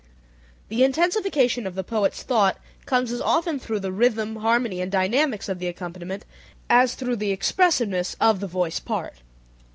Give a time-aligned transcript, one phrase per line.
[0.67, 2.57] This intensification of the poet's thought
[2.87, 6.25] comes as often through the rhythm, harmony, and dynamics of the accompaniment
[6.71, 9.17] as through the expressiveness of the voice part.